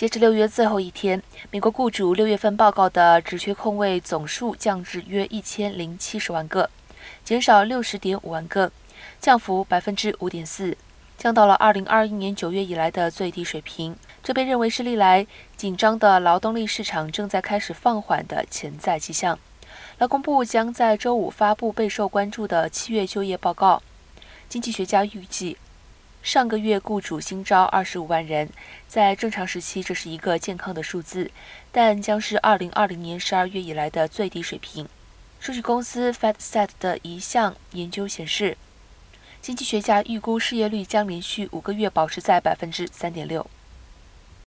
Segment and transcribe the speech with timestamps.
[0.00, 6.70] 截至六月最后一天，美国雇主六月份报告的职缺空位总数降至约一千零七十万个，
[7.22, 8.72] 减少六十点五万个，
[9.20, 10.74] 降幅百分之五点四，
[11.18, 13.94] 降到了二零二一年九月以来的最低水平。
[14.22, 15.26] 这被认为是历来
[15.58, 19.38] 紧张的劳动力市场正在开始放缓的潜在迹象。
[19.98, 23.82] 劳工部将在周五发布备受关注的七月就业报告。
[24.48, 25.58] 经济学家预计。
[26.22, 28.50] 上个月雇主新招二十五万人，
[28.86, 31.30] 在正常时期这是一个健康的数字，
[31.72, 34.86] 但将是二零二零年十二月以来的最低水平。
[35.40, 38.58] 数据公司 FedStat 的一项研究显示，
[39.40, 43.48] 经济学家预估失业率将连续五个月保持在百分之三点六。